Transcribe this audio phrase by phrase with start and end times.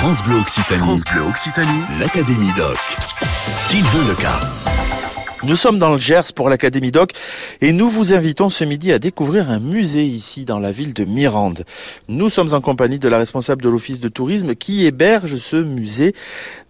[0.00, 0.78] France Bleu Occitanie.
[0.78, 1.80] France Bleu Occitanie.
[1.98, 2.76] L'Académie Doc.
[3.56, 4.38] Sylvain Leca.
[5.42, 7.10] Nous sommes dans le Gers pour l'Académie Doc
[7.60, 11.04] et nous vous invitons ce midi à découvrir un musée ici dans la ville de
[11.04, 11.64] Mirande.
[12.06, 16.14] Nous sommes en compagnie de la responsable de l'office de tourisme qui héberge ce musée.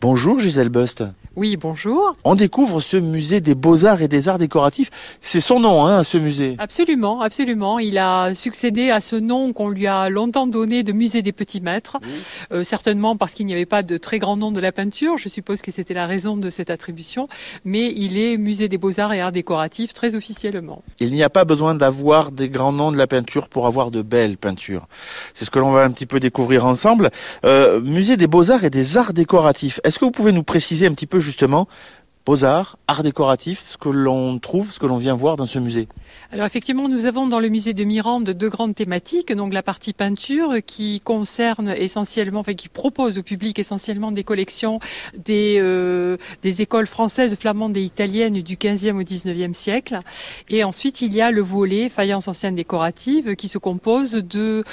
[0.00, 1.02] Bonjour Gisèle Bust.
[1.36, 2.16] Oui, bonjour.
[2.24, 4.90] On découvre ce musée des beaux-arts et des arts décoratifs.
[5.20, 6.56] C'est son nom, hein, ce musée.
[6.58, 7.78] Absolument, absolument.
[7.78, 11.60] Il a succédé à ce nom qu'on lui a longtemps donné de musée des petits
[11.60, 11.98] maîtres.
[12.52, 15.18] Euh, certainement parce qu'il n'y avait pas de très grand nom de la peinture.
[15.18, 17.26] Je suppose que c'était la raison de cette attribution.
[17.66, 20.82] Mais il est musée des beaux-arts et arts décoratifs très officiellement.
[21.00, 24.00] Il n'y a pas besoin d'avoir des grands noms de la peinture pour avoir de
[24.00, 24.88] belles peintures.
[25.34, 27.10] C'est ce que l'on va un petit peu découvrir ensemble.
[27.44, 29.80] Euh, musée des beaux-arts et des arts décoratifs.
[29.84, 31.66] Est-ce que vous pouvez nous préciser un petit peu justement
[32.26, 35.86] beaux-arts, arts décoratifs, ce que l'on trouve, ce que l'on vient voir dans ce musée
[36.32, 39.32] Alors effectivement, nous avons dans le musée de Mirande deux grandes thématiques.
[39.32, 44.80] Donc la partie peinture qui concerne essentiellement, enfin qui propose au public essentiellement des collections
[45.16, 50.00] des, euh, écoles françaises, flamandes et italiennes du 15e au 19e siècle.
[50.48, 54.64] Et ensuite, il y a le volet faïence ancienne décorative qui se compose de,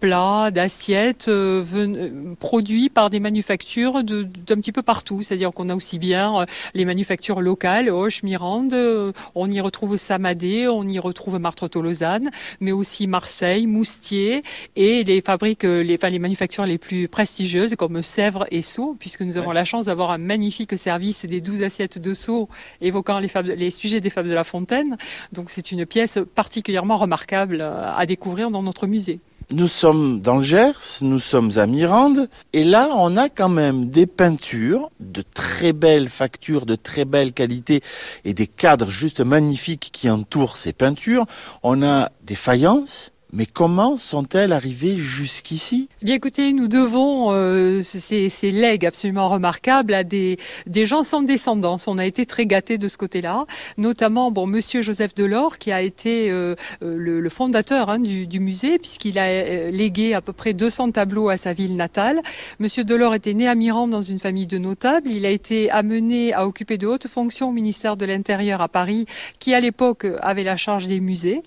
[0.00, 5.22] plats, d'assiettes euh, produits par des manufactures d'un petit peu partout.
[5.22, 9.96] C'est-à-dire qu'on a aussi bien euh, les manufactures locales, Hoche, Mirande, euh, on y retrouve
[9.96, 14.42] Samadé, on y retrouve Martreau-Lausanne, mais aussi Marseille, Moustier
[14.76, 18.94] et les fabriques, euh, les, enfin, les manufactures les plus prestigieuses comme Sèvres et Sceaux,
[19.00, 22.48] puisque nous avons la chance d'avoir un magnifique service des 12 assiettes de Sceaux
[22.82, 24.98] évoquant les, fables- les sujets des fables de La Fontaine.
[25.32, 29.18] Donc c'est une pièce particulièrement remarquable euh, à découvrir dans notre musée.
[29.52, 33.90] Nous sommes dans le Gers, nous sommes à Mirande, et là on a quand même
[33.90, 37.82] des peintures de très belles factures, de très belle qualité,
[38.24, 41.26] et des cadres juste magnifiques qui entourent ces peintures.
[41.62, 45.88] On a des faïences, mais comment sont-elles arrivées jusqu'ici?
[46.02, 50.36] Eh Bien écoutez, nous devons euh, ces, legs absolument remarquables à des,
[50.84, 51.88] gens sans descendance.
[51.88, 53.46] On a été très gâtés de ce côté-là,
[53.78, 58.78] notamment bon Monsieur Joseph Delors qui a été euh, euh, le, fondateur hein, du, musée
[58.78, 62.20] puisqu'il a légué à peu près 200 tableaux à sa ville natale.
[62.58, 65.10] Monsieur Delors était né à Mirande dans une famille de notables.
[65.10, 69.06] Il a été amené à occuper de hautes fonctions au ministère de l'Intérieur à Paris,
[69.40, 71.40] qui à l'époque avait la charge des musées.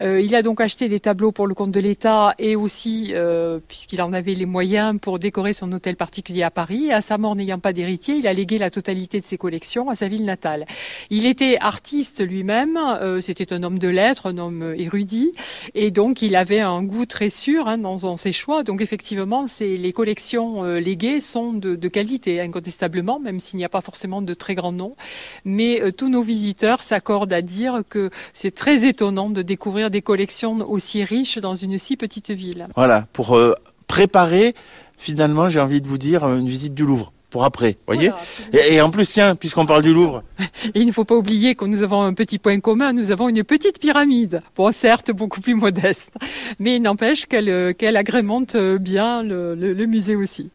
[0.00, 4.00] Il a donc acheté des tableaux pour le compte de l'État et aussi, euh, puisqu'il
[4.02, 6.92] en avait les moyens, pour décorer son hôtel particulier à Paris.
[6.92, 9.94] À sa mort, n'ayant pas d'héritier, il a légué la totalité de ses collections à
[9.94, 10.66] sa ville natale.
[11.10, 15.32] Il était artiste lui-même, euh, c'était un homme de lettres, un homme érudit,
[15.74, 18.62] et donc il avait un goût très sûr hein, dans, ses choix.
[18.62, 23.68] Donc effectivement, les collections euh, léguées sont de, de qualité, incontestablement, même s'il n'y a
[23.68, 24.96] pas forcément de très grands noms.
[25.44, 30.58] Mais tous nos visiteurs s'accordent à dire que c'est très étonnant de découvrir des collections
[30.68, 32.68] aussi riches dans une si petite ville.
[32.76, 33.54] Voilà, pour euh,
[33.86, 34.54] préparer
[34.96, 37.12] finalement, j'ai envie de vous dire, une visite du Louvre.
[37.30, 38.08] Pour après, voyez?
[38.52, 40.22] Voilà, et, et en plus, tiens, puisqu'on parle du Louvre,
[40.74, 43.28] Et il ne faut pas oublier que nous avons un petit point commun, nous avons
[43.28, 44.40] une petite pyramide.
[44.56, 46.10] Bon, certes, beaucoup plus modeste,
[46.58, 50.48] mais il n'empêche qu'elle euh, qu'elle agrémente euh, bien le, le- le musée aussi.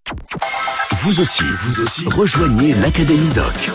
[0.96, 3.69] Vous aussi, vous aussi, rejoignez l'Académie Doc.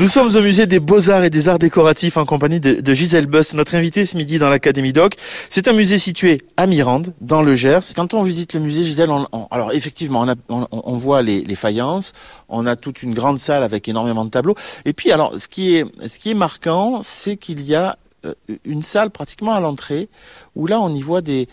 [0.00, 3.52] Nous sommes au musée des Beaux-Arts et des Arts Décoratifs en compagnie de, Gisèle Buss,
[3.52, 5.16] notre invitée ce midi dans l'Académie Doc.
[5.50, 7.92] C'est un musée situé à Mirande, dans le Gers.
[7.94, 12.14] Quand on visite le musée, Gisèle, on- alors effectivement, on, voit les, les faïences,
[12.48, 14.54] on a toute une grande salle avec énormément de tableaux.
[14.86, 18.32] Et puis, alors, ce qui est, ce qui est marquant, c'est qu'il y a euh,
[18.64, 20.08] une salle pratiquement à l'entrée,
[20.56, 21.46] où là, on y voit des,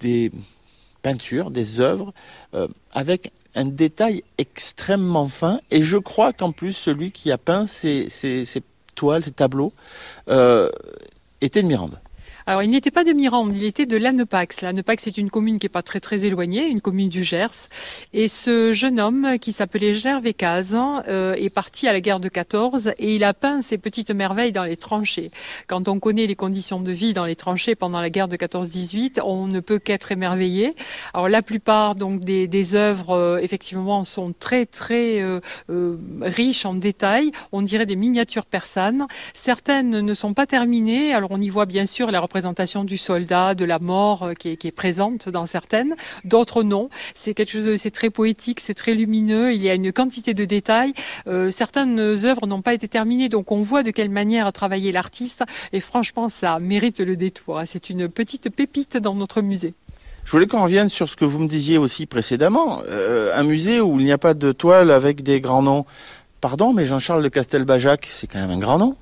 [0.00, 0.32] des
[1.02, 2.12] peintures, des œuvres,
[2.54, 5.60] euh, avec un détail extrêmement fin.
[5.70, 8.08] Et je crois qu'en plus, celui qui a peint ces,
[8.94, 9.72] toiles, ces tableaux,
[10.28, 10.70] euh,
[11.40, 11.98] était de Mirande.
[12.46, 14.62] Alors, il n'était pas de Mirande, il était de Lannepax.
[14.62, 17.68] Lannepax est une commune qui est pas très très éloignée, une commune du Gers.
[18.12, 20.76] Et ce jeune homme, qui s'appelait Gervais Caz,
[21.08, 24.52] euh, est parti à la guerre de 14 et il a peint ces petites merveilles
[24.52, 25.30] dans les tranchées.
[25.66, 29.20] Quand on connaît les conditions de vie dans les tranchées pendant la guerre de 14-18,
[29.24, 30.74] on ne peut qu'être émerveillé.
[31.14, 35.40] Alors, la plupart donc des, des œuvres, euh, effectivement, sont très très euh,
[35.70, 37.30] euh, riches en détails.
[37.52, 39.06] On dirait des miniatures persanes.
[39.34, 41.14] Certaines ne sont pas terminées.
[41.14, 44.48] Alors, on y voit bien sûr la représentation du soldat, de la mort euh, qui
[44.48, 45.94] est, présente dans certaines,
[46.24, 46.88] d'autres non.
[47.14, 49.52] C'est quelque chose, c'est très poétique, c'est très lumineux.
[49.52, 50.94] Il y a une quantité de détails.
[51.26, 54.92] Euh, certaines œuvres n'ont pas été terminées, donc on voit de quelle manière a travaillé
[54.92, 55.44] l'artiste.
[55.74, 57.58] Et franchement, ça mérite le détour.
[57.58, 57.64] hein.
[57.66, 59.74] C'est une petite pépite dans notre musée.
[60.24, 62.80] Je voulais qu'on revienne sur ce que vous me disiez aussi précédemment.
[62.88, 65.84] Euh, un musée où il n'y a pas de toile avec des grands noms.
[66.40, 68.96] Pardon, mais Jean-Charles de Castelbajac, c'est quand même un grand nom.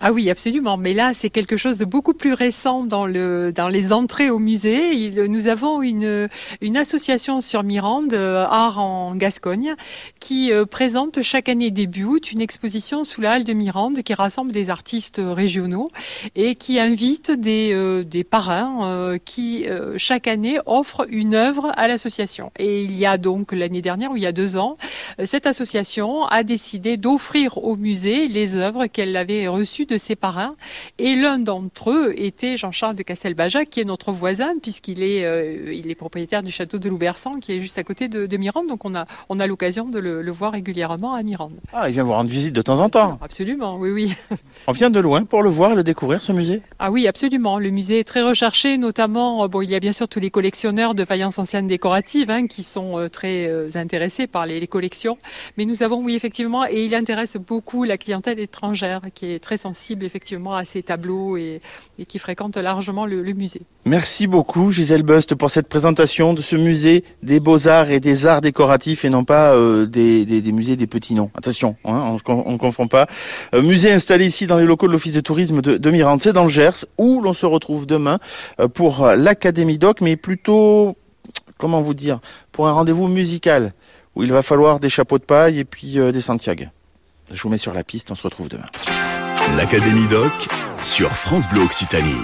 [0.00, 0.76] Ah oui, absolument.
[0.76, 4.38] Mais là, c'est quelque chose de beaucoup plus récent dans le dans les entrées au
[4.38, 5.10] musée.
[5.28, 6.28] Nous avons une
[6.60, 9.74] une association sur Mirande, euh, Art en Gascogne,
[10.20, 14.14] qui euh, présente chaque année début août une exposition sous la halle de Mirande qui
[14.14, 15.88] rassemble des artistes régionaux
[16.34, 22.50] et qui invite des euh, des parrains qui chaque année offrent une œuvre à l'association.
[22.58, 24.74] Et il y a donc l'année dernière ou il y a deux ans,
[25.24, 30.52] cette association a décidé d'offrir au musée les œuvres qu'elle avait reçues de ses parrains.
[30.98, 35.72] Et l'un d'entre eux était Jean-Charles de Castelbajac, qui est notre voisin, puisqu'il est, euh,
[35.72, 38.66] il est propriétaire du château de Loubersan, qui est juste à côté de, Mirande.
[38.66, 41.54] Donc on a, on a l'occasion de le, voir régulièrement à Mirande.
[41.72, 44.14] Ah, il vient vous rendre visite de temps en temps Absolument, oui, oui.
[44.66, 47.58] On vient de loin pour le voir et le découvrir, ce musée Ah oui, absolument.
[47.58, 50.30] Le musée est très recherché, notamment, euh, bon, il y a bien sûr tous les
[50.30, 55.18] collectionneurs de faïences anciennes décoratives hein, qui sont euh, très intéressés par les, les collections.
[55.56, 59.56] Mais nous avons, oui, effectivement, et il intéresse beaucoup la clientèle étrangère, qui est très
[59.56, 61.60] sensible effectivement à ces tableaux et,
[62.08, 63.62] qui fréquentent largement le, musée.
[63.84, 68.40] Merci beaucoup Gisèle Bust pour cette présentation de ce musée des beaux-arts et des arts
[68.40, 71.30] décoratifs et non pas euh, des, musées des petits noms.
[71.34, 73.06] Attention, hein, on ne confond pas.
[73.54, 76.32] Euh, musée installé ici dans les locaux de l'Office de tourisme de, de Mirande, c'est
[76.32, 78.18] dans le Gers, où l'on se retrouve demain
[78.60, 80.96] euh, pour l'Académie Doc, mais plutôt,
[81.58, 82.20] comment vous dire,
[82.52, 83.72] pour un rendez-vous musical
[84.14, 86.66] où il va falloir des chapeaux de paille et puis des Santiago.
[87.30, 88.66] Je vous mets sur la piste, on se retrouve demain.
[89.52, 90.32] L'Académie Doc
[90.82, 92.16] sur France Bleu Occitanie.